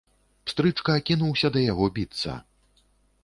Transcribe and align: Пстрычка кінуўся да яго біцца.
Пстрычка 0.45 0.95
кінуўся 1.09 1.47
да 1.55 1.59
яго 1.71 1.85
біцца. 1.97 2.31